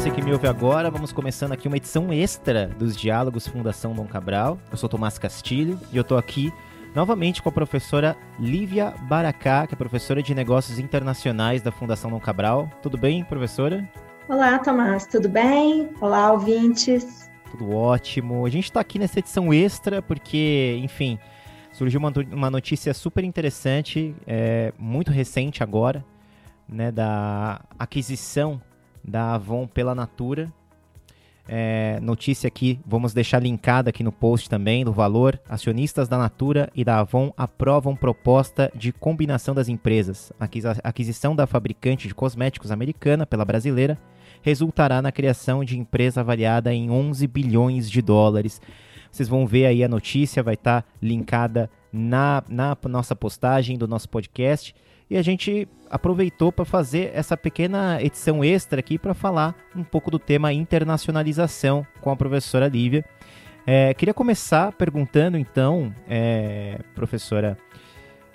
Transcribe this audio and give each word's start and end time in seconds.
você 0.00 0.10
que 0.10 0.22
me 0.22 0.32
ouve 0.32 0.46
agora. 0.46 0.90
Vamos 0.90 1.12
começando 1.12 1.52
aqui 1.52 1.68
uma 1.68 1.76
edição 1.76 2.10
extra 2.10 2.68
dos 2.68 2.96
Diálogos 2.96 3.46
Fundação 3.46 3.92
Dom 3.92 4.06
Cabral. 4.06 4.58
Eu 4.70 4.78
sou 4.78 4.88
Tomás 4.88 5.18
Castilho 5.18 5.78
e 5.92 5.96
eu 5.98 6.02
tô 6.02 6.16
aqui 6.16 6.50
novamente 6.94 7.42
com 7.42 7.50
a 7.50 7.52
professora 7.52 8.16
Lívia 8.38 8.94
Baracá, 9.02 9.66
que 9.66 9.74
é 9.74 9.76
professora 9.76 10.22
de 10.22 10.34
Negócios 10.34 10.78
Internacionais 10.78 11.60
da 11.60 11.70
Fundação 11.70 12.10
Dom 12.10 12.18
Cabral. 12.18 12.70
Tudo 12.82 12.96
bem, 12.96 13.22
professora? 13.24 13.86
Olá, 14.26 14.58
Tomás, 14.58 15.06
tudo 15.06 15.28
bem? 15.28 15.90
Olá, 16.00 16.32
ouvintes. 16.32 17.30
Tudo 17.50 17.70
ótimo. 17.70 18.46
A 18.46 18.48
gente 18.48 18.64
está 18.64 18.80
aqui 18.80 18.98
nessa 18.98 19.18
edição 19.18 19.52
extra 19.52 20.00
porque, 20.00 20.80
enfim, 20.82 21.18
surgiu 21.72 22.00
uma, 22.00 22.10
uma 22.32 22.50
notícia 22.50 22.94
super 22.94 23.22
interessante, 23.22 24.16
é, 24.26 24.72
muito 24.78 25.10
recente 25.10 25.62
agora, 25.62 26.02
né, 26.66 26.90
da 26.90 27.60
aquisição 27.78 28.62
da 29.02 29.34
Avon 29.34 29.66
pela 29.66 29.94
Natura. 29.94 30.52
É, 31.48 31.98
notícia 32.00 32.46
aqui, 32.46 32.78
vamos 32.86 33.12
deixar 33.12 33.42
linkada 33.42 33.90
aqui 33.90 34.04
no 34.04 34.12
post 34.12 34.48
também 34.48 34.84
do 34.84 34.92
valor. 34.92 35.40
Acionistas 35.48 36.08
da 36.08 36.16
Natura 36.16 36.70
e 36.74 36.84
da 36.84 37.00
Avon 37.00 37.32
aprovam 37.36 37.96
proposta 37.96 38.70
de 38.74 38.92
combinação 38.92 39.54
das 39.54 39.68
empresas. 39.68 40.32
A 40.38 40.48
aquisição 40.88 41.34
da 41.34 41.46
fabricante 41.46 42.06
de 42.06 42.14
cosméticos 42.14 42.70
americana 42.70 43.26
pela 43.26 43.44
brasileira 43.44 43.98
resultará 44.42 45.02
na 45.02 45.10
criação 45.10 45.64
de 45.64 45.78
empresa 45.78 46.20
avaliada 46.20 46.72
em 46.72 46.90
11 46.90 47.26
bilhões 47.26 47.90
de 47.90 48.00
dólares. 48.00 48.60
Vocês 49.10 49.28
vão 49.28 49.46
ver 49.46 49.66
aí 49.66 49.82
a 49.82 49.88
notícia, 49.88 50.42
vai 50.42 50.54
estar 50.54 50.82
tá 50.82 50.88
linkada 51.02 51.68
na, 51.92 52.44
na 52.48 52.76
nossa 52.88 53.16
postagem 53.16 53.76
do 53.76 53.88
nosso 53.88 54.08
podcast. 54.08 54.74
E 55.10 55.16
a 55.16 55.22
gente 55.22 55.66
aproveitou 55.90 56.52
para 56.52 56.64
fazer 56.64 57.10
essa 57.12 57.36
pequena 57.36 58.00
edição 58.00 58.44
extra 58.44 58.78
aqui 58.78 58.96
para 58.96 59.12
falar 59.12 59.56
um 59.74 59.82
pouco 59.82 60.08
do 60.08 60.20
tema 60.20 60.52
internacionalização 60.52 61.84
com 62.00 62.10
a 62.12 62.16
professora 62.16 62.68
Lívia. 62.68 63.04
É, 63.66 63.92
queria 63.92 64.14
começar 64.14 64.70
perguntando, 64.72 65.36
então, 65.36 65.92
é, 66.08 66.78
professora, 66.94 67.58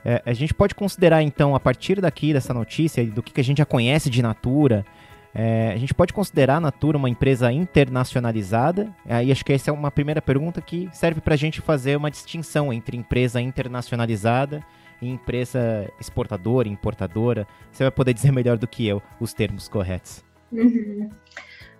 é, 0.03 0.21
a 0.25 0.33
gente 0.33 0.53
pode 0.53 0.75
considerar, 0.75 1.21
então, 1.23 1.55
a 1.55 1.59
partir 1.61 2.01
daqui 2.01 2.33
dessa 2.33 2.53
notícia, 2.53 3.05
do 3.05 3.23
que, 3.23 3.31
que 3.31 3.41
a 3.41 3.43
gente 3.43 3.59
já 3.59 3.65
conhece 3.65 4.09
de 4.09 4.21
Natura, 4.21 4.85
é, 5.33 5.71
a 5.73 5.77
gente 5.77 5.93
pode 5.93 6.11
considerar 6.11 6.57
a 6.57 6.59
Natura 6.59 6.97
uma 6.97 7.09
empresa 7.09 7.51
internacionalizada? 7.53 8.93
Aí 9.07 9.31
acho 9.31 9.45
que 9.45 9.53
essa 9.53 9.69
é 9.69 9.73
uma 9.73 9.91
primeira 9.91 10.21
pergunta 10.21 10.61
que 10.61 10.89
serve 10.91 11.21
para 11.21 11.35
a 11.35 11.37
gente 11.37 11.61
fazer 11.61 11.95
uma 11.95 12.11
distinção 12.11 12.71
entre 12.71 12.97
empresa 12.97 13.39
internacionalizada 13.39 14.59
e 14.59 14.84
empresa 15.01 15.91
exportadora, 15.99 16.67
importadora. 16.67 17.47
Você 17.71 17.83
vai 17.83 17.91
poder 17.91 18.13
dizer 18.13 18.31
melhor 18.33 18.57
do 18.57 18.67
que 18.67 18.88
eu 18.88 19.02
os 19.19 19.33
termos 19.33 19.67
corretos. 19.67 20.23
Uhum. 20.52 21.09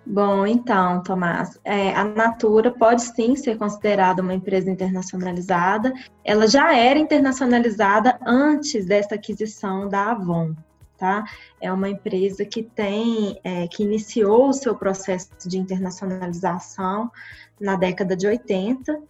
Bom, 0.04 0.46
então, 0.46 1.02
Tomás, 1.02 1.58
é, 1.64 1.92
a 1.92 2.04
Natura 2.04 2.70
pode 2.70 3.02
sim 3.02 3.34
ser 3.34 3.58
considerada 3.58 4.22
uma 4.22 4.34
empresa 4.34 4.70
internacionalizada. 4.70 5.92
Ela 6.24 6.46
já 6.46 6.76
era 6.76 6.98
internacionalizada 6.98 8.16
antes 8.24 8.86
dessa 8.86 9.16
aquisição 9.16 9.88
da 9.88 10.12
Avon 10.12 10.54
tá? 10.96 11.24
É 11.60 11.72
uma 11.72 11.88
empresa 11.88 12.44
que 12.44 12.62
tem, 12.62 13.38
é, 13.44 13.68
que 13.68 13.82
iniciou 13.82 14.48
o 14.48 14.52
seu 14.52 14.74
processo 14.74 15.30
de 15.46 15.58
internacionalização 15.58 17.10
na 17.60 17.76
década 17.76 18.16
de 18.16 18.26
80, 18.26 19.00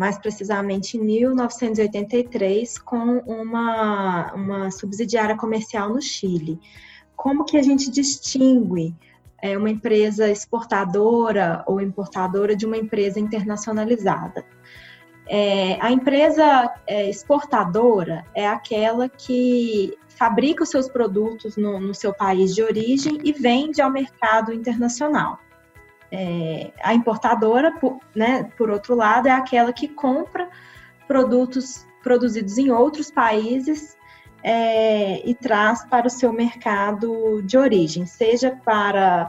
mais 0.00 0.16
precisamente 0.16 0.96
em 0.96 1.00
1983, 1.04 2.78
com 2.78 3.18
uma, 3.18 4.32
uma 4.32 4.70
subsidiária 4.70 5.36
comercial 5.36 5.90
no 5.90 6.00
Chile. 6.00 6.58
Como 7.14 7.44
que 7.44 7.58
a 7.58 7.62
gente 7.62 7.90
distingue 7.90 8.94
é, 9.42 9.58
uma 9.58 9.68
empresa 9.68 10.30
exportadora 10.30 11.62
ou 11.66 11.82
importadora 11.82 12.56
de 12.56 12.64
uma 12.64 12.78
empresa 12.78 13.20
internacionalizada? 13.20 14.42
É, 15.28 15.76
a 15.82 15.92
empresa 15.92 16.72
é, 16.86 17.10
exportadora 17.10 18.24
é 18.34 18.48
aquela 18.48 19.06
que 19.06 19.94
fabrica 20.08 20.62
os 20.62 20.70
seus 20.70 20.88
produtos 20.88 21.58
no, 21.58 21.78
no 21.78 21.94
seu 21.94 22.14
país 22.14 22.54
de 22.54 22.62
origem 22.62 23.18
e 23.22 23.34
vende 23.34 23.82
ao 23.82 23.90
mercado 23.90 24.50
internacional. 24.50 25.38
É, 26.12 26.72
a 26.82 26.92
importadora, 26.94 27.72
por, 27.78 28.00
né, 28.14 28.50
por 28.56 28.70
outro 28.70 28.94
lado, 28.94 29.28
é 29.28 29.30
aquela 29.30 29.72
que 29.72 29.86
compra 29.86 30.48
produtos 31.06 31.86
produzidos 32.02 32.58
em 32.58 32.70
outros 32.70 33.10
países 33.10 33.96
é, 34.42 35.28
e 35.28 35.34
traz 35.34 35.84
para 35.84 36.06
o 36.06 36.10
seu 36.10 36.32
mercado 36.32 37.42
de 37.42 37.56
origem, 37.56 38.06
seja 38.06 38.58
para 38.64 39.28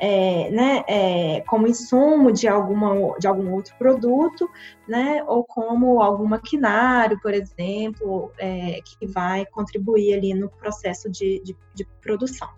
é, 0.00 0.50
né, 0.50 0.82
é, 0.88 1.40
como 1.42 1.66
insumo 1.66 2.32
de, 2.32 2.48
alguma, 2.48 3.18
de 3.18 3.26
algum 3.26 3.52
outro 3.52 3.74
produto, 3.76 4.48
né, 4.88 5.22
ou 5.26 5.44
como 5.44 6.00
algum 6.00 6.26
maquinário, 6.26 7.20
por 7.20 7.34
exemplo, 7.34 8.32
é, 8.38 8.80
que 8.82 9.06
vai 9.06 9.44
contribuir 9.44 10.14
ali 10.14 10.32
no 10.32 10.48
processo 10.48 11.10
de, 11.10 11.42
de, 11.44 11.54
de 11.74 11.84
produção, 12.00 12.48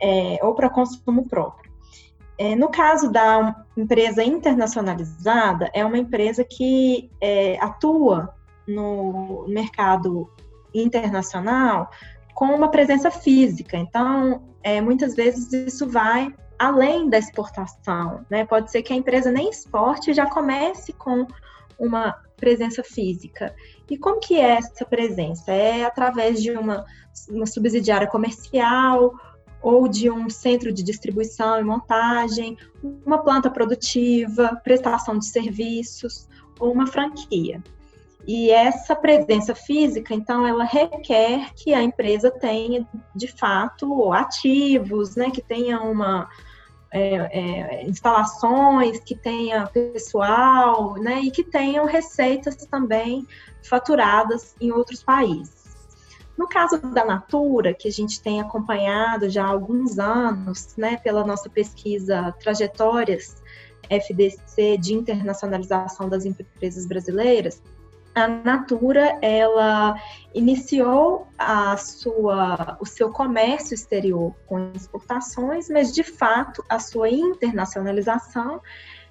é, 0.00 0.38
ou 0.42 0.54
para 0.54 0.70
consumo 0.70 1.28
próprio. 1.28 1.63
É, 2.36 2.56
no 2.56 2.68
caso 2.68 3.10
da 3.10 3.64
empresa 3.76 4.22
internacionalizada, 4.22 5.70
é 5.72 5.84
uma 5.84 5.98
empresa 5.98 6.44
que 6.44 7.10
é, 7.20 7.58
atua 7.60 8.34
no 8.66 9.44
mercado 9.48 10.28
internacional 10.74 11.90
com 12.34 12.46
uma 12.46 12.68
presença 12.68 13.10
física. 13.10 13.76
Então, 13.76 14.42
é, 14.62 14.80
muitas 14.80 15.14
vezes 15.14 15.52
isso 15.52 15.88
vai 15.88 16.34
além 16.58 17.08
da 17.08 17.18
exportação, 17.18 18.24
né? 18.30 18.44
Pode 18.44 18.70
ser 18.70 18.82
que 18.82 18.92
a 18.92 18.96
empresa 18.96 19.30
nem 19.30 19.50
exporte 19.50 20.12
já 20.12 20.26
comece 20.26 20.92
com 20.92 21.26
uma 21.78 22.12
presença 22.36 22.82
física. 22.82 23.54
E 23.88 23.96
como 23.96 24.20
que 24.20 24.36
é 24.36 24.56
essa 24.56 24.84
presença? 24.84 25.52
É 25.52 25.84
através 25.84 26.42
de 26.42 26.50
uma, 26.52 26.84
uma 27.28 27.46
subsidiária 27.46 28.06
comercial 28.06 29.12
ou 29.64 29.88
de 29.88 30.10
um 30.10 30.28
centro 30.28 30.70
de 30.70 30.82
distribuição 30.82 31.58
e 31.58 31.64
montagem, 31.64 32.54
uma 33.04 33.16
planta 33.16 33.50
produtiva, 33.50 34.60
prestação 34.62 35.18
de 35.18 35.24
serviços 35.24 36.28
ou 36.60 36.70
uma 36.70 36.86
franquia. 36.86 37.64
E 38.26 38.50
essa 38.50 38.94
presença 38.94 39.54
física, 39.54 40.12
então, 40.12 40.46
ela 40.46 40.64
requer 40.64 41.54
que 41.54 41.72
a 41.72 41.82
empresa 41.82 42.30
tenha, 42.30 42.86
de 43.16 43.26
fato, 43.26 44.12
ativos, 44.12 45.16
né, 45.16 45.30
que 45.30 45.40
tenha 45.40 45.80
uma, 45.80 46.28
é, 46.92 47.14
é, 47.16 47.86
instalações, 47.86 49.00
que 49.00 49.14
tenha 49.14 49.66
pessoal, 49.66 50.94
né, 50.96 51.20
e 51.20 51.30
que 51.30 51.42
tenham 51.42 51.86
receitas 51.86 52.54
também 52.66 53.26
faturadas 53.62 54.54
em 54.60 54.70
outros 54.70 55.02
países. 55.02 55.63
No 56.36 56.48
caso 56.48 56.78
da 56.78 57.04
Natura, 57.04 57.72
que 57.72 57.86
a 57.86 57.92
gente 57.92 58.20
tem 58.20 58.40
acompanhado 58.40 59.30
já 59.30 59.44
há 59.44 59.48
alguns 59.48 59.98
anos, 59.98 60.74
né, 60.76 60.96
pela 60.96 61.24
nossa 61.24 61.48
pesquisa 61.48 62.34
Trajetórias 62.40 63.42
FDC 63.88 64.78
de 64.78 64.94
internacionalização 64.94 66.08
das 66.08 66.24
empresas 66.24 66.86
brasileiras, 66.86 67.62
a 68.14 68.28
Natura 68.28 69.18
ela 69.20 69.96
iniciou 70.32 71.26
a 71.36 71.76
sua, 71.76 72.76
o 72.80 72.86
seu 72.86 73.10
comércio 73.10 73.74
exterior 73.74 74.34
com 74.46 74.70
exportações, 74.74 75.68
mas 75.68 75.92
de 75.92 76.04
fato 76.04 76.64
a 76.68 76.78
sua 76.78 77.10
internacionalização 77.10 78.60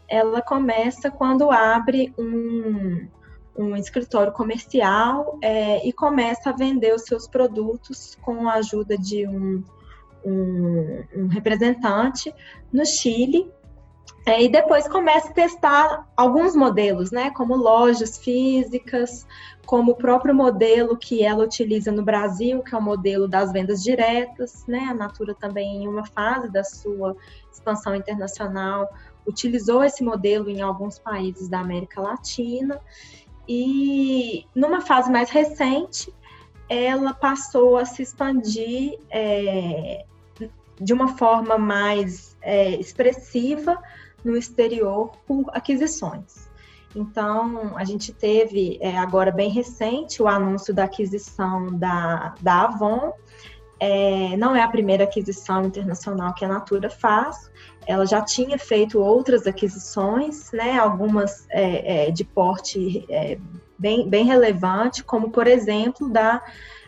ela 0.07 0.41
começa 0.41 1.11
quando 1.11 1.51
abre 1.51 2.13
um, 2.17 3.07
um 3.55 3.75
escritório 3.75 4.31
comercial 4.31 5.37
é, 5.41 5.87
e 5.87 5.93
começa 5.93 6.49
a 6.49 6.53
vender 6.53 6.93
os 6.93 7.03
seus 7.03 7.27
produtos 7.27 8.17
com 8.21 8.47
a 8.47 8.55
ajuda 8.55 8.97
de 8.97 9.27
um, 9.27 9.63
um, 10.25 11.03
um 11.15 11.27
representante 11.27 12.33
no 12.71 12.85
Chile 12.85 13.51
é, 14.25 14.41
e 14.41 14.49
depois 14.49 14.87
começa 14.87 15.29
a 15.29 15.33
testar 15.33 16.07
alguns 16.15 16.55
modelos, 16.55 17.11
né, 17.11 17.29
como 17.31 17.55
lojas 17.55 18.17
físicas, 18.17 19.27
como 19.65 19.91
o 19.91 19.95
próprio 19.95 20.33
modelo 20.33 20.97
que 20.97 21.23
ela 21.23 21.43
utiliza 21.43 21.91
no 21.91 22.03
Brasil, 22.03 22.63
que 22.63 22.73
é 22.73 22.77
o 22.77 22.81
modelo 22.81 23.27
das 23.27 23.51
vendas 23.51 23.83
diretas, 23.83 24.65
né? 24.67 24.87
A 24.89 24.93
Natura 24.93 25.33
também 25.33 25.83
em 25.83 25.87
uma 25.87 26.05
fase 26.05 26.49
da 26.49 26.63
sua 26.63 27.15
expansão 27.51 27.95
internacional 27.95 28.89
utilizou 29.25 29.83
esse 29.83 30.03
modelo 30.03 30.49
em 30.49 30.61
alguns 30.61 30.99
países 30.99 31.47
da 31.47 31.59
América 31.59 32.01
Latina 32.01 32.79
e 33.47 34.45
numa 34.55 34.81
fase 34.81 35.11
mais 35.11 35.29
recente 35.29 36.13
ela 36.69 37.13
passou 37.13 37.77
a 37.77 37.85
se 37.85 38.01
expandir 38.01 38.97
é, 39.09 40.05
de 40.79 40.93
uma 40.93 41.17
forma 41.17 41.57
mais 41.57 42.37
é, 42.41 42.71
expressiva 42.71 43.81
no 44.23 44.35
exterior 44.35 45.11
por 45.27 45.45
aquisições. 45.53 46.49
Então, 46.95 47.75
a 47.75 47.83
gente 47.83 48.13
teve 48.13 48.77
é, 48.79 48.97
agora 48.97 49.31
bem 49.31 49.49
recente 49.49 50.21
o 50.21 50.27
anúncio 50.27 50.73
da 50.73 50.83
aquisição 50.83 51.77
da, 51.77 52.35
da 52.39 52.63
Avon, 52.63 53.13
é, 53.79 54.37
não 54.37 54.55
é 54.55 54.61
a 54.61 54.67
primeira 54.67 55.03
aquisição 55.03 55.65
internacional 55.65 56.33
que 56.33 56.45
a 56.45 56.47
Natura 56.47 56.89
faz. 56.89 57.51
Ela 57.85 58.05
já 58.05 58.21
tinha 58.21 58.57
feito 58.57 58.99
outras 58.99 59.45
aquisições, 59.45 60.51
né, 60.51 60.77
algumas 60.77 61.45
é, 61.49 62.07
é, 62.07 62.11
de 62.11 62.23
porte 62.23 63.05
é, 63.09 63.37
bem, 63.77 64.07
bem 64.07 64.23
relevante, 64.25 65.03
como 65.03 65.31
por 65.31 65.47
exemplo 65.47 66.09
da 66.09 66.41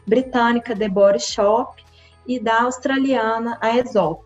britânica 0.07 0.75
The 0.75 0.87
Body 0.87 1.19
Shop 1.19 1.83
e 2.25 2.39
da 2.39 2.61
australiana 2.61 3.57
Aesop. 3.61 4.23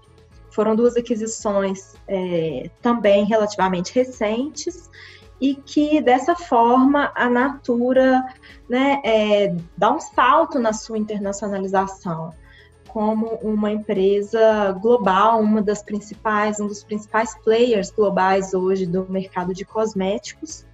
Foram 0.52 0.76
duas 0.76 0.96
aquisições 0.96 1.96
é, 2.08 2.70
também 2.82 3.26
relativamente 3.26 3.94
recentes 3.94 4.90
e 5.42 5.56
que 5.56 6.02
dessa 6.02 6.36
forma 6.36 7.12
a 7.16 7.30
Natura 7.30 8.24
né, 8.70 9.02
é, 9.04 9.56
dá 9.78 9.92
um 9.92 10.00
salto 10.00 10.60
na 10.60 10.74
sua 10.74 10.98
internacionalização 10.98 12.34
como 12.92 13.28
uma 13.42 13.72
empresa 13.72 14.72
global, 14.82 15.40
uma 15.40 15.62
das 15.62 15.82
principais, 15.82 16.60
um 16.60 16.68
dos 16.68 16.84
principais 16.84 17.36
players 17.44 17.92
globais 17.92 18.54
hoje 18.54 18.86
do 18.86 19.06
mercado 19.10 19.54
de 19.54 19.64
cosméticos 19.64 20.66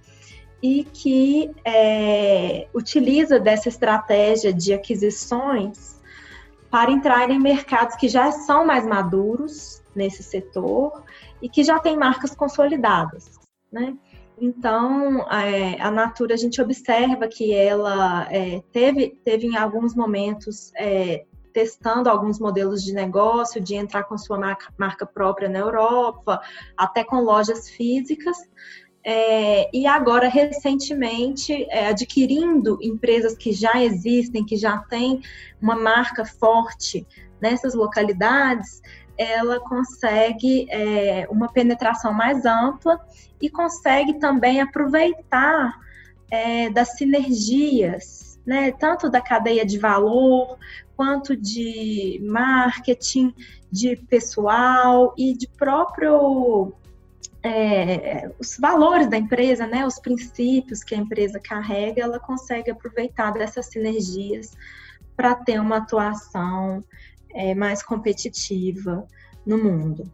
e 0.62 0.84
que 0.84 1.50
é, 1.64 2.66
utiliza 2.74 3.38
dessa 3.38 3.68
estratégia 3.68 4.52
de 4.52 4.72
aquisições 4.72 6.00
para 6.70 6.90
entrar 6.90 7.30
em 7.30 7.38
mercados 7.38 7.96
que 7.96 8.08
já 8.08 8.32
são 8.32 8.66
mais 8.66 8.86
maduros 8.86 9.82
nesse 9.94 10.22
setor 10.22 11.04
e 11.40 11.48
que 11.48 11.62
já 11.62 11.78
têm 11.78 11.96
marcas 11.96 12.34
consolidadas, 12.34 13.38
né? 13.70 13.94
Então, 14.38 15.26
é, 15.30 15.80
a 15.80 15.90
Natura, 15.90 16.34
a 16.34 16.36
gente 16.36 16.60
observa 16.60 17.26
que 17.26 17.54
ela 17.54 18.26
é, 18.30 18.62
teve, 18.70 19.18
teve 19.24 19.46
em 19.46 19.56
alguns 19.56 19.94
momentos 19.94 20.72
é, 20.76 21.24
testando 21.56 22.10
alguns 22.10 22.38
modelos 22.38 22.84
de 22.84 22.92
negócio, 22.92 23.62
de 23.62 23.74
entrar 23.74 24.02
com 24.02 24.18
sua 24.18 24.38
marca, 24.76 25.06
própria 25.06 25.48
na 25.48 25.58
Europa, 25.58 26.38
até 26.76 27.02
com 27.02 27.22
lojas 27.22 27.70
físicas, 27.70 28.36
é, 29.02 29.70
e 29.74 29.86
agora, 29.86 30.28
recentemente, 30.28 31.66
é, 31.70 31.86
adquirindo 31.88 32.78
empresas 32.82 33.34
que 33.34 33.52
já 33.52 33.82
existem, 33.82 34.44
que 34.44 34.54
já 34.54 34.76
têm 34.80 35.22
uma 35.58 35.74
marca 35.74 36.26
forte 36.26 37.06
nessas 37.40 37.72
localidades, 37.72 38.82
ela 39.16 39.58
consegue 39.58 40.66
é, 40.70 41.26
uma 41.30 41.50
penetração 41.50 42.12
mais 42.12 42.44
ampla 42.44 43.00
e 43.40 43.48
consegue 43.48 44.18
também 44.18 44.60
aproveitar 44.60 45.72
é, 46.30 46.68
das 46.68 46.98
sinergias, 46.98 48.38
né, 48.46 48.70
tanto 48.72 49.10
da 49.10 49.20
cadeia 49.20 49.66
de 49.66 49.78
valor, 49.78 50.58
quanto 50.96 51.36
de 51.36 52.20
marketing, 52.24 53.34
de 53.70 53.96
pessoal 53.96 55.14
e 55.16 55.36
de 55.36 55.46
próprio 55.46 56.72
é, 57.42 58.28
os 58.40 58.56
valores 58.58 59.08
da 59.08 59.16
empresa, 59.16 59.66
né, 59.66 59.86
os 59.86 60.00
princípios 60.00 60.82
que 60.82 60.94
a 60.94 60.98
empresa 60.98 61.38
carrega, 61.38 62.02
ela 62.02 62.18
consegue 62.18 62.70
aproveitar 62.70 63.30
dessas 63.32 63.66
sinergias 63.66 64.56
para 65.16 65.34
ter 65.34 65.60
uma 65.60 65.76
atuação 65.76 66.82
é, 67.32 67.54
mais 67.54 67.82
competitiva 67.82 69.06
no 69.46 69.58
mundo. 69.58 70.10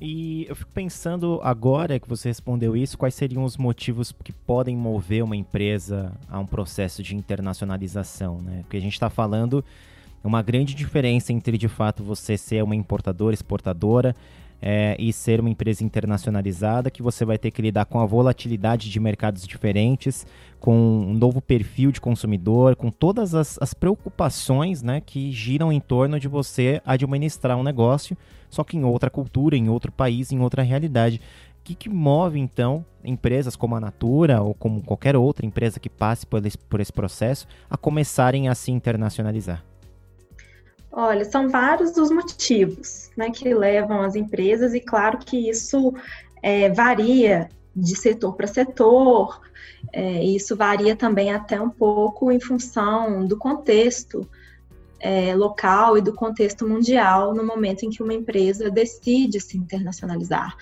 E 0.00 0.46
eu 0.48 0.54
fico 0.54 0.70
pensando 0.72 1.40
agora 1.42 1.98
que 1.98 2.08
você 2.08 2.28
respondeu 2.28 2.76
isso, 2.76 2.96
quais 2.96 3.14
seriam 3.14 3.42
os 3.42 3.56
motivos 3.56 4.12
que 4.12 4.32
podem 4.32 4.76
mover 4.76 5.24
uma 5.24 5.34
empresa 5.34 6.12
a 6.28 6.38
um 6.38 6.46
processo 6.46 7.02
de 7.02 7.16
internacionalização, 7.16 8.40
né? 8.40 8.60
Porque 8.62 8.76
a 8.76 8.80
gente 8.80 8.92
está 8.92 9.10
falando 9.10 9.64
uma 10.28 10.42
grande 10.42 10.74
diferença 10.74 11.32
entre 11.32 11.58
de 11.58 11.68
fato 11.68 12.04
você 12.04 12.36
ser 12.36 12.62
uma 12.62 12.76
importadora, 12.76 13.34
exportadora 13.34 14.14
é, 14.60 14.96
e 14.98 15.12
ser 15.12 15.40
uma 15.40 15.50
empresa 15.50 15.84
internacionalizada, 15.84 16.90
que 16.90 17.02
você 17.02 17.24
vai 17.24 17.38
ter 17.38 17.50
que 17.50 17.62
lidar 17.62 17.86
com 17.86 18.00
a 18.00 18.06
volatilidade 18.06 18.90
de 18.90 19.00
mercados 19.00 19.46
diferentes, 19.46 20.26
com 20.60 20.76
um 20.76 21.14
novo 21.14 21.40
perfil 21.40 21.92
de 21.92 22.00
consumidor, 22.00 22.76
com 22.76 22.90
todas 22.90 23.34
as, 23.34 23.58
as 23.60 23.72
preocupações 23.72 24.82
né, 24.82 25.00
que 25.00 25.30
giram 25.32 25.72
em 25.72 25.80
torno 25.80 26.18
de 26.18 26.28
você 26.28 26.82
administrar 26.84 27.56
um 27.56 27.62
negócio, 27.62 28.16
só 28.50 28.64
que 28.64 28.76
em 28.76 28.84
outra 28.84 29.08
cultura, 29.08 29.56
em 29.56 29.68
outro 29.68 29.92
país, 29.92 30.32
em 30.32 30.40
outra 30.40 30.62
realidade. 30.62 31.20
O 31.60 31.64
que, 31.68 31.74
que 31.74 31.88
move, 31.88 32.38
então, 32.38 32.84
empresas 33.04 33.54
como 33.54 33.76
a 33.76 33.80
Natura 33.80 34.40
ou 34.42 34.54
como 34.54 34.82
qualquer 34.82 35.16
outra 35.16 35.46
empresa 35.46 35.78
que 35.78 35.90
passe 35.90 36.26
por 36.26 36.44
esse, 36.44 36.58
por 36.58 36.80
esse 36.80 36.92
processo 36.92 37.46
a 37.70 37.76
começarem 37.76 38.48
a 38.48 38.54
se 38.54 38.72
internacionalizar? 38.72 39.62
Olha, 40.90 41.24
são 41.24 41.48
vários 41.48 41.96
os 41.96 42.10
motivos 42.10 43.10
né, 43.16 43.30
que 43.30 43.52
levam 43.52 44.02
as 44.02 44.14
empresas, 44.14 44.74
e 44.74 44.80
claro 44.80 45.18
que 45.18 45.48
isso 45.48 45.92
é, 46.42 46.70
varia 46.70 47.48
de 47.74 47.96
setor 47.96 48.34
para 48.34 48.46
setor, 48.46 49.40
é, 49.92 50.24
isso 50.24 50.56
varia 50.56 50.96
também 50.96 51.32
até 51.32 51.60
um 51.60 51.70
pouco 51.70 52.32
em 52.32 52.40
função 52.40 53.24
do 53.26 53.36
contexto 53.36 54.28
é, 55.00 55.34
local 55.34 55.96
e 55.96 56.00
do 56.00 56.12
contexto 56.12 56.66
mundial 56.68 57.34
no 57.34 57.44
momento 57.44 57.84
em 57.84 57.90
que 57.90 58.02
uma 58.02 58.14
empresa 58.14 58.70
decide 58.70 59.40
se 59.40 59.56
internacionalizar. 59.56 60.56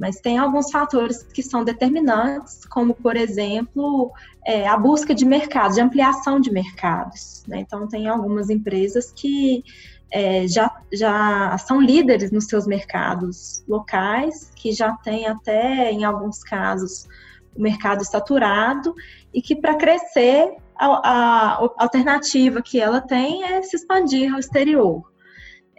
Mas 0.00 0.18
tem 0.18 0.38
alguns 0.38 0.70
fatores 0.70 1.22
que 1.22 1.42
são 1.42 1.62
determinantes, 1.62 2.64
como, 2.64 2.94
por 2.94 3.18
exemplo, 3.18 4.10
é, 4.46 4.66
a 4.66 4.74
busca 4.74 5.14
de 5.14 5.26
mercados, 5.26 5.76
de 5.76 5.82
ampliação 5.82 6.40
de 6.40 6.50
mercados. 6.50 7.44
Né? 7.46 7.58
Então, 7.58 7.86
tem 7.86 8.08
algumas 8.08 8.48
empresas 8.48 9.12
que 9.12 9.62
é, 10.10 10.48
já, 10.48 10.74
já 10.90 11.54
são 11.58 11.82
líderes 11.82 12.32
nos 12.32 12.46
seus 12.46 12.66
mercados 12.66 13.62
locais, 13.68 14.50
que 14.56 14.72
já 14.72 14.92
têm 14.94 15.26
até, 15.26 15.92
em 15.92 16.02
alguns 16.02 16.42
casos, 16.42 17.06
o 17.54 17.60
mercado 17.60 18.02
saturado, 18.02 18.94
e 19.34 19.42
que 19.42 19.54
para 19.54 19.74
crescer, 19.74 20.56
a, 20.74 20.86
a, 20.86 21.52
a 21.56 21.72
alternativa 21.76 22.62
que 22.62 22.80
ela 22.80 23.02
tem 23.02 23.44
é 23.44 23.60
se 23.60 23.76
expandir 23.76 24.32
ao 24.32 24.40
exterior. 24.40 25.09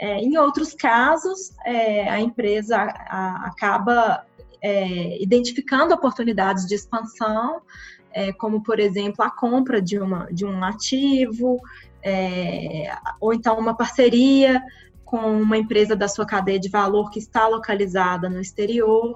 É, 0.02 0.18
em 0.18 0.36
outros 0.36 0.74
casos, 0.74 1.54
é, 1.64 2.10
a 2.10 2.20
empresa 2.20 2.76
a, 2.76 3.46
acaba 3.46 4.26
é, 4.60 5.22
identificando 5.22 5.94
oportunidades 5.94 6.66
de 6.66 6.74
expansão, 6.74 7.62
é, 8.12 8.34
como, 8.34 8.64
por 8.64 8.80
exemplo, 8.80 9.24
a 9.24 9.30
compra 9.30 9.80
de, 9.80 10.00
uma, 10.00 10.26
de 10.32 10.44
um 10.44 10.64
ativo, 10.64 11.60
é, 12.02 12.92
ou 13.20 13.32
então 13.32 13.60
uma 13.60 13.78
parceria 13.78 14.60
com 15.06 15.40
uma 15.40 15.56
empresa 15.56 15.96
da 15.96 16.08
sua 16.08 16.26
cadeia 16.26 16.60
de 16.60 16.68
valor 16.68 17.12
que 17.12 17.20
está 17.20 17.48
localizada 17.48 18.28
no 18.28 18.42
exterior. 18.42 19.16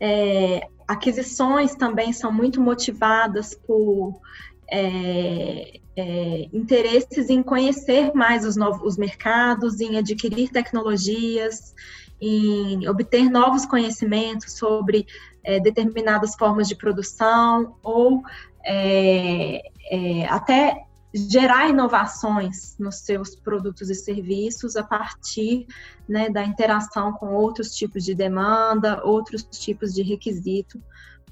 É, 0.00 0.66
aquisições 0.88 1.76
também 1.76 2.12
são 2.12 2.32
muito 2.32 2.60
motivadas 2.60 3.54
por 3.54 4.20
é, 4.68 5.78
é, 5.98 6.48
interesses 6.52 7.28
em 7.28 7.42
conhecer 7.42 8.14
mais 8.14 8.44
os 8.44 8.54
novos 8.54 8.80
os 8.82 8.96
mercados, 8.96 9.80
em 9.80 9.98
adquirir 9.98 10.48
tecnologias, 10.50 11.74
em 12.20 12.88
obter 12.88 13.28
novos 13.28 13.66
conhecimentos 13.66 14.52
sobre 14.52 15.06
é, 15.42 15.58
determinadas 15.58 16.36
formas 16.36 16.68
de 16.68 16.76
produção 16.76 17.74
ou 17.82 18.22
é, 18.64 19.60
é, 19.90 20.26
até 20.26 20.84
gerar 21.12 21.68
inovações 21.68 22.76
nos 22.78 22.96
seus 23.00 23.34
produtos 23.34 23.90
e 23.90 23.94
serviços 23.94 24.76
a 24.76 24.84
partir 24.84 25.66
né, 26.08 26.28
da 26.30 26.44
interação 26.44 27.12
com 27.12 27.34
outros 27.34 27.74
tipos 27.74 28.04
de 28.04 28.14
demanda, 28.14 29.02
outros 29.04 29.42
tipos 29.42 29.92
de 29.92 30.02
requisito 30.02 30.80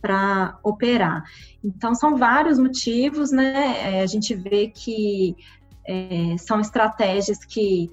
para 0.07 0.57
operar. 0.63 1.25
Então, 1.65 1.93
são 1.93 2.17
vários 2.17 2.61
motivos, 2.61 3.33
né? 3.33 3.97
É, 3.99 4.03
a 4.03 4.07
gente 4.07 4.37
vê 4.37 4.69
que 4.69 5.35
é, 5.85 6.37
são 6.39 6.61
estratégias 6.61 7.45
que 7.45 7.91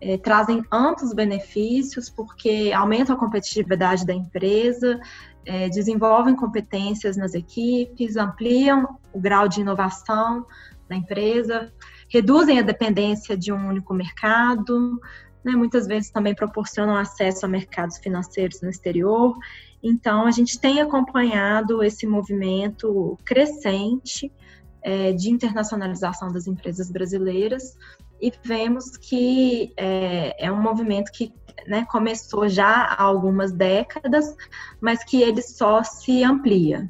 é, 0.00 0.18
trazem 0.18 0.64
amplos 0.72 1.14
benefícios, 1.14 2.10
porque 2.10 2.72
aumentam 2.74 3.14
a 3.14 3.18
competitividade 3.18 4.04
da 4.04 4.12
empresa, 4.12 5.00
é, 5.46 5.68
desenvolvem 5.68 6.34
competências 6.34 7.16
nas 7.16 7.32
equipes, 7.32 8.16
ampliam 8.16 8.98
o 9.12 9.20
grau 9.20 9.46
de 9.46 9.60
inovação 9.60 10.44
da 10.88 10.96
empresa, 10.96 11.72
reduzem 12.08 12.58
a 12.58 12.62
dependência 12.62 13.36
de 13.36 13.52
um 13.52 13.68
único 13.68 13.94
mercado, 13.94 15.00
né, 15.44 15.52
muitas 15.52 15.86
vezes 15.86 16.10
também 16.10 16.34
proporcionam 16.34 16.96
acesso 16.96 17.44
a 17.44 17.48
mercados 17.48 17.98
financeiros 17.98 18.60
no 18.60 18.70
exterior 18.70 19.36
então, 19.82 20.26
a 20.26 20.30
gente 20.30 20.60
tem 20.60 20.80
acompanhado 20.80 21.82
esse 21.82 22.06
movimento 22.06 23.18
crescente 23.24 24.30
é, 24.80 25.12
de 25.12 25.28
internacionalização 25.28 26.30
das 26.30 26.46
empresas 26.46 26.90
brasileiras 26.90 27.76
e 28.20 28.32
vemos 28.44 28.96
que 28.96 29.72
é, 29.76 30.46
é 30.46 30.52
um 30.52 30.62
movimento 30.62 31.10
que 31.10 31.32
né, 31.66 31.84
começou 31.90 32.48
já 32.48 32.84
há 32.84 33.02
algumas 33.02 33.50
décadas, 33.50 34.36
mas 34.80 35.02
que 35.02 35.20
ele 35.20 35.42
só 35.42 35.82
se 35.82 36.22
amplia. 36.22 36.88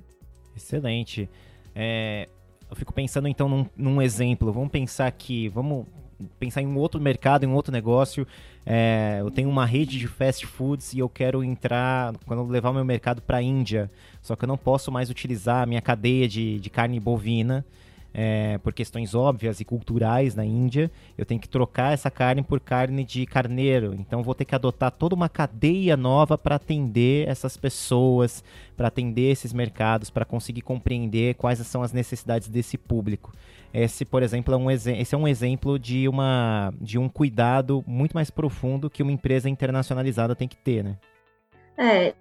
Excelente. 0.54 1.30
É, 1.74 2.28
eu 2.68 2.76
fico 2.76 2.92
pensando 2.92 3.26
então 3.26 3.48
num, 3.48 3.66
num 3.74 4.02
exemplo. 4.02 4.52
Vamos 4.52 4.70
pensar 4.70 5.10
que, 5.12 5.48
vamos 5.48 5.86
pensar 6.38 6.62
em 6.62 6.66
um 6.66 6.76
outro 6.76 7.00
mercado, 7.00 7.44
em 7.44 7.48
um 7.48 7.54
outro 7.54 7.72
negócio. 7.72 8.26
É, 8.64 9.18
eu 9.20 9.30
tenho 9.30 9.48
uma 9.48 9.66
rede 9.66 9.98
de 9.98 10.06
fast 10.06 10.46
foods 10.46 10.92
e 10.92 10.98
eu 10.98 11.08
quero 11.08 11.42
entrar, 11.42 12.14
quando 12.26 12.44
levar 12.44 12.70
o 12.70 12.74
meu 12.74 12.84
mercado 12.84 13.20
para 13.20 13.38
a 13.38 13.42
Índia, 13.42 13.90
só 14.20 14.36
que 14.36 14.44
eu 14.44 14.48
não 14.48 14.56
posso 14.56 14.92
mais 14.92 15.10
utilizar 15.10 15.62
a 15.62 15.66
minha 15.66 15.80
cadeia 15.80 16.28
de, 16.28 16.60
de 16.60 16.70
carne 16.70 17.00
bovina 17.00 17.64
é, 18.14 18.58
por 18.58 18.72
questões 18.72 19.14
óbvias 19.14 19.60
e 19.60 19.64
culturais 19.64 20.34
na 20.34 20.44
Índia, 20.44 20.90
eu 21.16 21.24
tenho 21.24 21.40
que 21.40 21.48
trocar 21.48 21.92
essa 21.92 22.10
carne 22.10 22.42
por 22.42 22.60
carne 22.60 23.04
de 23.04 23.24
carneiro. 23.26 23.94
Então 23.94 24.22
vou 24.22 24.34
ter 24.34 24.44
que 24.44 24.54
adotar 24.54 24.90
toda 24.90 25.14
uma 25.14 25.28
cadeia 25.28 25.96
nova 25.96 26.36
para 26.36 26.56
atender 26.56 27.28
essas 27.28 27.56
pessoas, 27.56 28.44
para 28.76 28.88
atender 28.88 29.30
esses 29.30 29.52
mercados, 29.52 30.10
para 30.10 30.24
conseguir 30.24 30.62
compreender 30.62 31.34
quais 31.34 31.58
são 31.60 31.82
as 31.82 31.92
necessidades 31.92 32.48
desse 32.48 32.76
público. 32.76 33.32
Esse, 33.72 34.04
por 34.04 34.22
exemplo, 34.22 34.52
é 34.52 34.56
um, 34.56 34.70
esse 34.70 35.14
é 35.14 35.18
um 35.18 35.26
exemplo 35.26 35.78
de, 35.78 36.06
uma, 36.08 36.72
de 36.80 36.98
um 36.98 37.08
cuidado 37.08 37.82
muito 37.86 38.12
mais 38.12 38.30
profundo 38.30 38.90
que 38.90 39.02
uma 39.02 39.12
empresa 39.12 39.48
internacionalizada 39.48 40.36
tem 40.36 40.46
que 40.46 40.56
ter, 40.56 40.84
né? 40.84 40.96
É, 41.76 42.14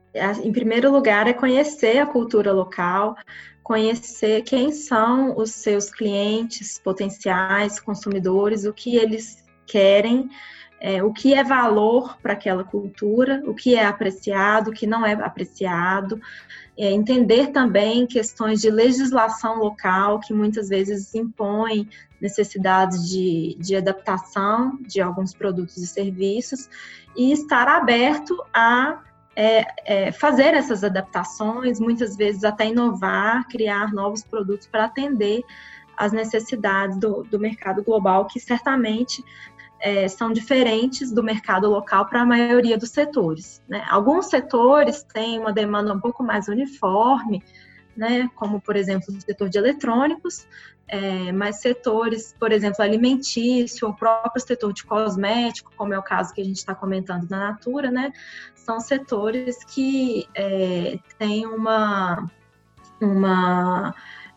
em 0.44 0.52
primeiro 0.52 0.92
lugar, 0.92 1.28
é 1.28 1.34
conhecer 1.34 2.00
a 2.00 2.06
cultura 2.06 2.54
local, 2.54 3.18
conhecer 3.62 4.44
quem 4.44 4.72
são 4.72 5.38
os 5.38 5.52
seus 5.52 5.90
clientes 5.90 6.80
potenciais, 6.80 7.80
consumidores, 7.80 8.66
o 8.66 8.74
que 8.74 8.96
eles 8.96 9.44
querem, 9.66 10.30
é, 10.80 11.04
o 11.04 11.14
que 11.14 11.34
é 11.34 11.44
valor 11.44 12.18
para 12.22 12.34
aquela 12.34 12.64
cultura, 12.64 13.44
o 13.46 13.54
que 13.54 13.76
é 13.76 13.86
apreciado, 13.86 14.72
o 14.72 14.74
que 14.74 14.88
não 14.88 15.06
é 15.06 15.14
apreciado. 15.14 16.20
É, 16.78 16.92
entender 16.92 17.48
também 17.48 18.08
questões 18.08 18.62
de 18.62 18.70
legislação 18.70 19.60
local, 19.60 20.20
que 20.20 20.34
muitas 20.34 20.70
vezes 20.70 21.14
impõem 21.14 21.88
necessidades 22.20 23.10
de, 23.10 23.58
de 23.60 23.76
adaptação 23.76 24.78
de 24.82 25.02
alguns 25.02 25.34
produtos 25.34 25.78
e 25.78 25.86
serviços, 25.86 26.70
e 27.16 27.32
estar 27.32 27.68
aberto 27.68 28.42
a 28.54 29.02
é, 29.36 29.66
é, 29.86 30.12
fazer 30.12 30.54
essas 30.54 30.84
adaptações, 30.84 31.80
muitas 31.80 32.16
vezes 32.16 32.44
até 32.44 32.68
inovar, 32.68 33.48
criar 33.48 33.94
novos 33.94 34.24
produtos 34.24 34.68
para 34.68 34.86
atender 34.86 35.42
às 35.96 36.12
necessidades 36.12 36.98
do, 36.98 37.24
do, 37.24 37.40
mercado 37.40 37.84
global, 37.84 38.26
que 38.26 38.40
certamente 38.40 39.24
é, 39.82 40.08
são 40.08 40.32
diferentes 40.32 41.12
do 41.12 41.24
mercado 41.24 41.70
local 41.70 42.06
para 42.06 42.22
a 42.22 42.26
maioria 42.26 42.78
dos 42.78 42.92
setores. 42.92 43.62
Né? 43.68 43.84
Alguns 43.90 44.28
setores 44.28 45.04
têm 45.04 45.40
uma 45.40 45.52
demanda 45.52 45.94
um 45.94 46.00
pouco 46.00 46.24
mais 46.24 46.48
uniforme, 46.48 47.44
né, 47.98 48.30
como 48.36 48.62
por 48.62 48.76
exemplo 48.76 49.14
o 49.14 49.22
setor 49.22 49.50
de 49.50 49.58
eletrônicos, 49.58 50.48
é, 50.88 51.32
mas 51.32 51.62
setores, 51.62 52.36
por 52.40 52.52
exemplo, 52.52 52.84
alimentício, 52.84 53.88
o 53.88 53.96
próprio 53.96 54.42
setor 54.42 54.74
de 54.74 54.84
cosmético, 54.84 55.72
como 55.76 55.94
é 55.94 56.00
o 56.00 56.04
caso 56.04 56.34
que 56.34 56.42
a 56.42 56.44
gente 56.44 56.58
está 56.58 56.76
comentando 56.76 57.30
na 57.30 57.52
Natura, 57.52 57.90
né, 57.90 58.12
são 58.56 58.80
setores 58.80 59.64
que 59.64 60.28
é, 60.36 61.00
têm 61.18 61.46
uma, 61.46 62.30
uma 63.02 63.94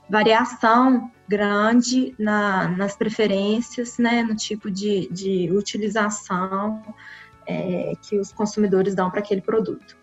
variação 0.09 1.11
grande 1.29 2.15
na, 2.19 2.69
nas 2.69 2.97
preferências, 2.97 3.99
né, 3.99 4.23
no 4.23 4.35
tipo 4.35 4.71
de, 4.71 5.09
de 5.11 5.51
utilização 5.53 6.83
é, 7.47 7.93
que 8.03 8.19
os 8.19 8.33
consumidores 8.33 8.95
dão 8.95 9.11
para 9.11 9.21
aquele 9.21 9.41
produto. 9.41 9.97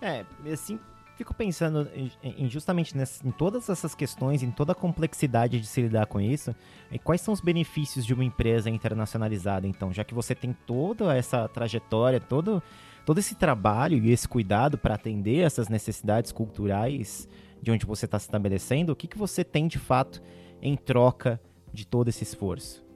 É, 0.00 0.24
assim, 0.52 0.78
fico 1.16 1.32
pensando 1.32 1.88
em, 2.22 2.48
justamente 2.48 2.96
nessa, 2.96 3.26
em 3.26 3.30
todas 3.30 3.68
essas 3.68 3.94
questões, 3.94 4.42
em 4.42 4.50
toda 4.50 4.72
a 4.72 4.74
complexidade 4.74 5.58
de 5.58 5.66
se 5.66 5.80
lidar 5.80 6.06
com 6.06 6.20
isso, 6.20 6.54
e 6.90 6.98
quais 6.98 7.20
são 7.20 7.32
os 7.32 7.40
benefícios 7.40 8.04
de 8.04 8.12
uma 8.12 8.24
empresa 8.24 8.68
internacionalizada, 8.68 9.66
então, 9.66 9.92
já 9.92 10.04
que 10.04 10.14
você 10.14 10.34
tem 10.34 10.54
toda 10.66 11.16
essa 11.16 11.48
trajetória, 11.48 12.20
todo, 12.20 12.62
todo 13.04 13.18
esse 13.18 13.34
trabalho 13.34 13.98
e 14.04 14.12
esse 14.12 14.28
cuidado 14.28 14.76
para 14.76 14.94
atender 14.94 15.38
essas 15.38 15.68
necessidades 15.68 16.30
culturais 16.32 17.26
de 17.60 17.70
onde 17.70 17.86
você 17.86 18.04
está 18.04 18.18
se 18.18 18.26
estabelecendo, 18.26 18.92
o 18.92 18.96
que, 18.96 19.06
que 19.06 19.18
você 19.18 19.42
tem 19.42 19.66
de 19.66 19.78
fato 19.78 20.22
em 20.62 20.76
troca 20.76 21.40
de 21.72 21.86
todo 21.86 22.08
esse 22.08 22.22
esforço? 22.22 22.86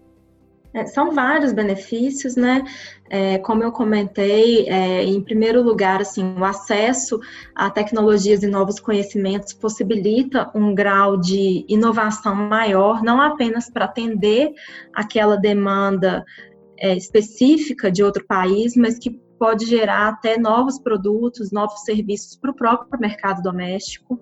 É, 0.72 0.86
são 0.86 1.12
vários 1.12 1.52
benefícios, 1.52 2.36
né? 2.36 2.62
É, 3.08 3.38
como 3.38 3.62
eu 3.64 3.72
comentei, 3.72 4.68
é, 4.68 5.02
em 5.02 5.20
primeiro 5.20 5.62
lugar, 5.62 6.00
assim, 6.00 6.34
o 6.38 6.44
acesso 6.44 7.18
a 7.56 7.68
tecnologias 7.68 8.44
e 8.44 8.46
novos 8.46 8.78
conhecimentos 8.78 9.52
possibilita 9.52 10.48
um 10.54 10.72
grau 10.72 11.16
de 11.16 11.64
inovação 11.68 12.36
maior, 12.36 13.02
não 13.02 13.20
apenas 13.20 13.68
para 13.68 13.86
atender 13.86 14.52
aquela 14.94 15.36
demanda 15.36 16.24
é, 16.78 16.96
específica 16.96 17.90
de 17.90 18.04
outro 18.04 18.24
país, 18.24 18.76
mas 18.76 18.96
que 18.96 19.10
pode 19.40 19.66
gerar 19.66 20.08
até 20.08 20.38
novos 20.38 20.78
produtos, 20.78 21.50
novos 21.50 21.80
serviços 21.80 22.36
para 22.36 22.50
o 22.50 22.54
próprio 22.54 23.00
mercado 23.00 23.42
doméstico 23.42 24.20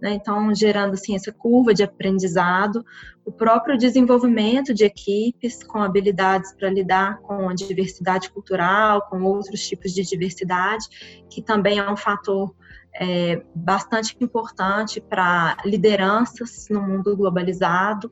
né? 0.00 0.12
Então, 0.12 0.54
gerando 0.54 0.94
assim 0.94 1.14
essa 1.14 1.32
curva 1.32 1.74
de 1.74 1.82
aprendizado, 1.82 2.84
o 3.24 3.32
próprio 3.32 3.76
desenvolvimento 3.76 4.72
de 4.72 4.84
equipes 4.84 5.62
com 5.62 5.82
habilidades 5.82 6.54
para 6.54 6.70
lidar 6.70 7.18
com 7.18 7.48
a 7.48 7.54
diversidade 7.54 8.30
cultural, 8.30 9.02
com 9.08 9.22
outros 9.22 9.66
tipos 9.66 9.92
de 9.92 10.02
diversidade, 10.02 10.86
que 11.28 11.42
também 11.42 11.78
é 11.78 11.90
um 11.90 11.96
fator 11.96 12.54
é, 12.94 13.42
bastante 13.54 14.16
importante 14.20 15.00
para 15.00 15.56
lideranças 15.64 16.66
no 16.70 16.80
mundo 16.80 17.16
globalizado. 17.16 18.10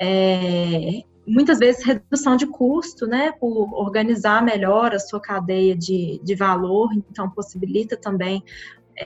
É, 0.00 1.02
muitas 1.26 1.58
vezes 1.58 1.84
redução 1.84 2.36
de 2.36 2.46
custo, 2.46 3.06
né, 3.06 3.32
por 3.32 3.72
organizar 3.74 4.42
melhor 4.42 4.94
a 4.94 4.98
sua 4.98 5.20
cadeia 5.20 5.76
de, 5.76 6.20
de 6.24 6.34
valor, 6.34 6.90
então 6.94 7.30
possibilita 7.30 7.96
também 7.96 8.42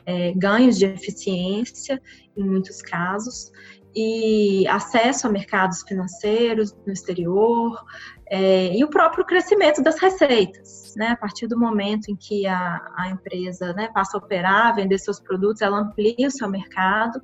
é, 0.06 0.32
ganhos 0.32 0.78
de 0.78 0.87
eficiência 0.87 2.00
em 2.37 2.44
muitos 2.44 2.80
casos 2.80 3.50
e 3.94 4.66
acesso 4.68 5.26
a 5.26 5.30
mercados 5.30 5.82
financeiros 5.82 6.75
no 6.87 6.92
exterior 6.92 7.78
é, 8.26 8.75
e 8.75 8.82
o 8.82 8.88
próprio 8.88 9.25
crescimento 9.25 9.82
das 9.82 9.99
receitas, 9.99 10.94
né? 10.96 11.08
A 11.08 11.16
partir 11.16 11.46
do 11.46 11.58
momento 11.58 12.11
em 12.11 12.16
que 12.16 12.46
a, 12.46 12.80
a 12.96 13.11
empresa 13.11 13.75
né, 13.75 13.90
passa 13.92 14.16
a 14.16 14.20
operar, 14.20 14.75
vender 14.75 14.99
seus 14.99 15.20
produtos, 15.20 15.61
ela 15.61 15.78
amplia 15.78 16.26
o 16.26 16.30
seu 16.30 16.49
mercado 16.49 17.20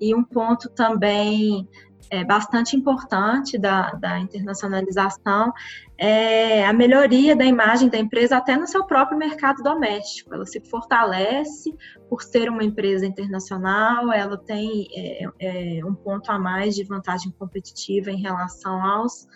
e 0.00 0.14
um 0.14 0.22
ponto 0.22 0.68
também 0.70 1.68
é, 2.14 2.24
bastante 2.24 2.76
importante 2.76 3.58
da, 3.58 3.90
da 3.94 4.20
internacionalização 4.20 5.52
é 5.98 6.64
a 6.64 6.72
melhoria 6.72 7.34
da 7.34 7.44
imagem 7.44 7.88
da 7.88 7.98
empresa 7.98 8.36
até 8.36 8.56
no 8.56 8.68
seu 8.68 8.84
próprio 8.84 9.18
mercado 9.18 9.62
doméstico. 9.64 10.32
Ela 10.32 10.46
se 10.46 10.60
fortalece 10.60 11.74
por 12.08 12.22
ser 12.22 12.48
uma 12.48 12.62
empresa 12.62 13.04
internacional, 13.04 14.12
ela 14.12 14.36
tem 14.36 14.86
é, 14.94 15.24
é, 15.40 15.84
um 15.84 15.94
ponto 15.94 16.30
a 16.30 16.38
mais 16.38 16.76
de 16.76 16.84
vantagem 16.84 17.32
competitiva 17.32 18.12
em 18.12 18.20
relação 18.20 18.80
aos 18.80 19.26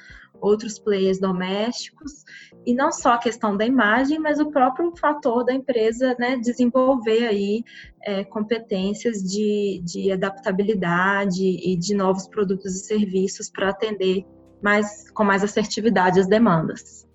outros 0.41 0.79
players 0.79 1.19
domésticos, 1.19 2.25
e 2.67 2.75
não 2.75 2.93
só 2.93 3.15
a 3.15 3.19
questão 3.19 3.57
da 3.57 3.65
imagem, 3.65 4.19
mas 4.19 4.39
o 4.39 4.51
próprio 4.51 4.95
fator 4.97 5.45
da 5.45 5.53
empresa 5.53 6.15
né, 6.19 6.37
desenvolver 6.37 7.27
aí 7.27 7.65
é, 8.03 8.25
competências 8.25 9.23
de, 9.23 9.81
de 9.85 10.13
adaptabilidade 10.13 11.45
e 11.45 11.77
de 11.77 11.95
novos 11.95 12.29
produtos 12.29 12.75
e 12.75 12.85
serviços 12.85 13.51
para 13.51 13.71
atender 13.71 14.25
mais, 14.63 15.11
com 15.11 15.25
mais 15.25 15.43
assertividade 15.45 16.21
as 16.21 16.27
demandas. 16.27 17.09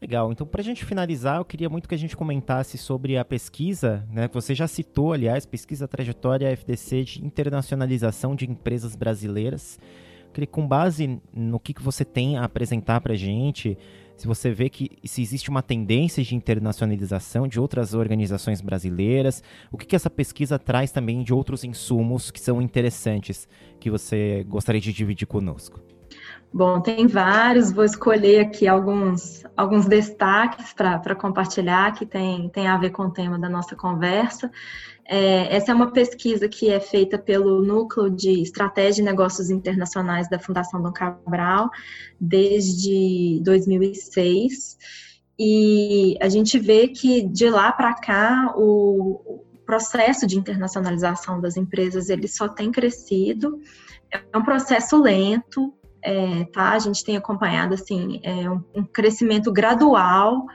Legal. 0.00 0.30
Então, 0.30 0.46
para 0.46 0.60
a 0.60 0.64
gente 0.64 0.84
finalizar, 0.84 1.38
eu 1.38 1.44
queria 1.44 1.70
muito 1.70 1.88
que 1.88 1.94
a 1.94 1.98
gente 1.98 2.16
comentasse 2.16 2.76
sobre 2.76 3.16
a 3.16 3.24
pesquisa, 3.24 4.06
né? 4.10 4.28
Você 4.32 4.54
já 4.54 4.68
citou, 4.68 5.12
aliás, 5.12 5.46
pesquisa 5.46 5.88
trajetória 5.88 6.50
FDC 6.50 7.04
de 7.04 7.24
internacionalização 7.24 8.36
de 8.36 8.48
empresas 8.48 8.94
brasileiras. 8.94 9.78
Com 10.44 10.66
base 10.66 11.20
no 11.32 11.58
que, 11.58 11.72
que 11.72 11.82
você 11.82 12.04
tem 12.04 12.36
a 12.36 12.44
apresentar 12.44 13.00
para 13.00 13.14
a 13.14 13.16
gente, 13.16 13.78
se 14.16 14.26
você 14.26 14.50
vê 14.50 14.68
que 14.68 14.90
se 15.04 15.22
existe 15.22 15.50
uma 15.50 15.62
tendência 15.62 16.22
de 16.24 16.34
internacionalização 16.34 17.46
de 17.46 17.60
outras 17.60 17.94
organizações 17.94 18.60
brasileiras, 18.60 19.42
o 19.70 19.76
que, 19.78 19.86
que 19.86 19.94
essa 19.94 20.10
pesquisa 20.10 20.58
traz 20.58 20.90
também 20.90 21.22
de 21.22 21.32
outros 21.32 21.64
insumos 21.64 22.30
que 22.30 22.40
são 22.40 22.60
interessantes, 22.60 23.46
que 23.78 23.90
você 23.90 24.44
gostaria 24.48 24.80
de 24.80 24.92
dividir 24.92 25.26
conosco. 25.26 25.80
Bom, 26.52 26.80
tem 26.80 27.06
vários, 27.06 27.70
vou 27.70 27.84
escolher 27.84 28.40
aqui 28.40 28.66
alguns, 28.66 29.44
alguns 29.56 29.86
destaques 29.86 30.72
para 30.72 31.14
compartilhar 31.14 31.92
que 31.92 32.06
tem, 32.06 32.48
tem 32.48 32.66
a 32.66 32.78
ver 32.78 32.90
com 32.90 33.02
o 33.02 33.10
tema 33.10 33.38
da 33.38 33.48
nossa 33.48 33.76
conversa. 33.76 34.50
É, 35.08 35.54
essa 35.54 35.70
é 35.70 35.74
uma 35.74 35.92
pesquisa 35.92 36.48
que 36.48 36.70
é 36.70 36.80
feita 36.80 37.18
pelo 37.18 37.62
Núcleo 37.62 38.10
de 38.10 38.42
Estratégia 38.42 39.02
e 39.02 39.04
Negócios 39.04 39.50
Internacionais 39.50 40.28
da 40.28 40.38
Fundação 40.38 40.82
Dom 40.82 40.92
Cabral 40.92 41.70
desde 42.20 43.40
2006. 43.44 44.76
E 45.38 46.16
a 46.20 46.28
gente 46.28 46.58
vê 46.58 46.88
que 46.88 47.22
de 47.22 47.48
lá 47.50 47.70
para 47.70 47.94
cá 47.94 48.54
o 48.56 49.44
processo 49.66 50.26
de 50.26 50.38
internacionalização 50.38 51.40
das 51.40 51.56
empresas 51.56 52.08
ele 52.08 52.28
só 52.28 52.48
tem 52.48 52.72
crescido. 52.72 53.60
É 54.10 54.38
um 54.38 54.42
processo 54.42 55.00
lento, 55.00 55.74
é, 56.06 56.44
tá? 56.52 56.70
A 56.70 56.78
gente 56.78 57.04
tem 57.04 57.16
acompanhado 57.16 57.74
assim 57.74 58.20
é, 58.22 58.48
um, 58.48 58.62
um, 58.76 58.84
crescimento 58.84 59.52
gradual. 59.52 60.46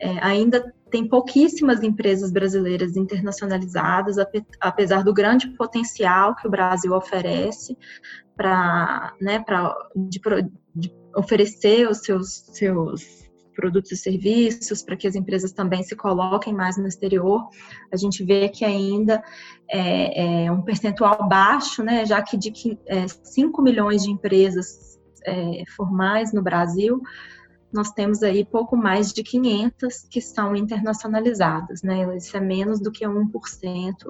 É, 0.00 0.18
ainda 0.24 0.72
tem 0.90 1.06
pouquíssimas 1.06 1.82
empresas 1.82 2.32
brasileiras 2.32 2.96
internacionalizadas, 2.96 4.16
apesar 4.58 5.04
do 5.04 5.12
grande 5.12 5.48
potencial 5.56 6.34
que 6.34 6.46
o 6.46 6.50
Brasil 6.50 6.94
oferece 6.94 7.76
para 8.34 9.12
né, 9.20 9.44
de, 9.94 10.20
de 10.74 10.94
oferecer 11.14 11.88
os 11.88 11.98
seus, 11.98 12.46
seus 12.52 13.23
produtos 13.54 13.92
e 13.92 13.96
serviços, 13.96 14.82
para 14.82 14.96
que 14.96 15.06
as 15.06 15.14
empresas 15.14 15.52
também 15.52 15.82
se 15.82 15.96
coloquem 15.96 16.52
mais 16.52 16.76
no 16.76 16.86
exterior. 16.86 17.48
A 17.92 17.96
gente 17.96 18.24
vê 18.24 18.48
que 18.48 18.64
ainda 18.64 19.22
é, 19.70 20.44
é 20.44 20.52
um 20.52 20.62
percentual 20.62 21.28
baixo, 21.28 21.82
né, 21.82 22.04
já 22.04 22.20
que 22.22 22.36
de 22.36 22.78
é, 22.86 23.06
5 23.08 23.62
milhões 23.62 24.02
de 24.02 24.10
empresas 24.10 24.98
é, 25.24 25.62
formais 25.74 26.32
no 26.32 26.42
Brasil, 26.42 27.00
nós 27.74 27.90
temos 27.90 28.22
aí 28.22 28.44
pouco 28.44 28.76
mais 28.76 29.12
de 29.12 29.24
500 29.24 30.06
que 30.08 30.20
são 30.20 30.54
internacionalizadas, 30.54 31.82
né? 31.82 32.16
Isso 32.16 32.36
é 32.36 32.40
menos 32.40 32.78
do 32.78 32.92
que 32.92 33.04
1%, 33.04 33.30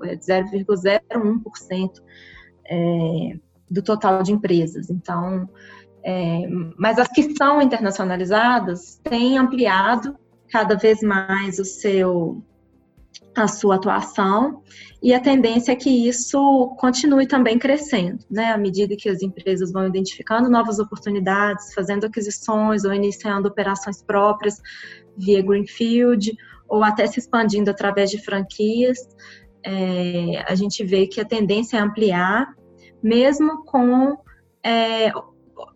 é 0.02 0.16
0,01% 0.16 1.90
é, 2.66 3.38
do 3.70 3.82
total 3.82 4.22
de 4.22 4.32
empresas. 4.32 4.90
Então, 4.90 5.48
é, 6.04 6.46
mas 6.76 6.98
as 6.98 7.08
que 7.08 7.34
são 7.34 7.62
internacionalizadas 7.62 9.00
têm 9.02 9.38
ampliado 9.38 10.16
cada 10.50 10.76
vez 10.76 11.00
mais 11.02 11.58
o 11.58 11.64
seu 11.64 12.42
a 13.34 13.48
sua 13.48 13.76
atuação 13.76 14.62
e 15.02 15.12
a 15.12 15.18
tendência 15.18 15.72
é 15.72 15.76
que 15.76 16.08
isso 16.08 16.74
continue 16.78 17.26
também 17.26 17.58
crescendo, 17.58 18.24
né? 18.30 18.52
À 18.52 18.58
medida 18.58 18.94
que 18.96 19.08
as 19.08 19.22
empresas 19.22 19.72
vão 19.72 19.88
identificando 19.88 20.48
novas 20.48 20.78
oportunidades, 20.78 21.74
fazendo 21.74 22.06
aquisições 22.06 22.84
ou 22.84 22.92
iniciando 22.94 23.48
operações 23.48 24.02
próprias 24.02 24.60
via 25.16 25.42
Greenfield 25.42 26.36
ou 26.68 26.84
até 26.84 27.06
se 27.06 27.18
expandindo 27.18 27.70
através 27.70 28.10
de 28.10 28.22
franquias, 28.22 28.98
é, 29.64 30.44
a 30.46 30.54
gente 30.54 30.84
vê 30.84 31.06
que 31.06 31.20
a 31.20 31.24
tendência 31.24 31.76
é 31.76 31.80
ampliar, 31.80 32.54
mesmo 33.02 33.64
com 33.64 34.16
é, 34.62 35.10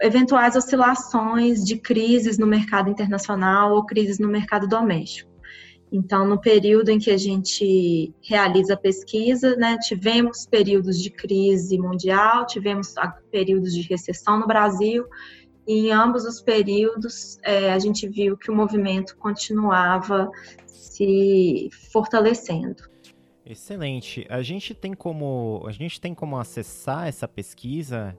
eventuais 0.01 0.57
oscilações 0.57 1.65
de 1.65 1.77
crises 1.77 2.39
no 2.39 2.47
mercado 2.47 2.89
internacional 2.89 3.75
ou 3.75 3.85
crises 3.85 4.19
no 4.19 4.29
mercado 4.29 4.69
doméstico. 4.69 5.29
Então, 5.91 6.27
no 6.27 6.39
período 6.39 6.91
em 6.91 6.99
que 6.99 7.11
a 7.11 7.17
gente 7.17 8.15
realiza 8.23 8.75
a 8.75 8.77
pesquisa, 8.77 9.57
né, 9.57 9.79
tivemos 9.79 10.47
períodos 10.47 11.03
de 11.03 11.11
crise 11.11 11.79
mundial, 11.79 12.47
tivemos 12.47 12.95
períodos 13.31 13.73
de 13.75 13.83
recessão 13.83 14.39
no 14.39 14.47
Brasil, 14.47 15.07
e 15.67 15.89
em 15.89 15.93
ambos 15.93 16.25
os 16.25 16.41
períodos 16.41 17.39
é, 17.43 17.73
a 17.73 17.79
gente 17.79 18.07
viu 18.09 18.37
que 18.37 18.51
o 18.51 18.55
movimento 18.55 19.17
continuava 19.17 20.31
se 20.67 21.71
fortalecendo. 21.91 22.83
Excelente. 23.45 24.27
A 24.29 24.43
gente 24.43 24.75
tem 24.75 24.93
como 24.93 25.63
a 25.67 25.73
gente 25.73 25.99
tem 25.99 26.15
como 26.15 26.39
acessar 26.39 27.09
essa 27.09 27.27
pesquisa 27.27 28.15